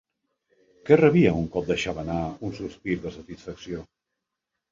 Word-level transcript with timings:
Què 0.87 0.95
rebia 1.01 1.33
un 1.41 1.43
cop 1.57 1.67
deixava 1.71 2.01
anar 2.05 2.17
un 2.49 2.55
sospir 2.61 2.97
de 3.05 3.13
satisfacció? 3.17 3.85